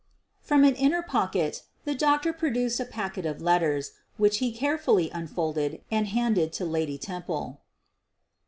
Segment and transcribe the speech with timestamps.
[0.41, 5.83] From an inner pocket the doctor produced a packet of letters, which he carefully unfolded
[5.91, 7.61] and handed to Lady Temple.